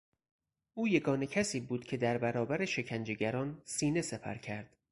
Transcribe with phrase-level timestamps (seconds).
[0.73, 4.77] او یگانه کسی بود که در برابر شکنجهگران سینه سپر کرد.